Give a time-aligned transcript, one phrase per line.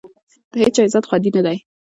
[0.51, 1.57] د هېچا عزت خوندي نه دی.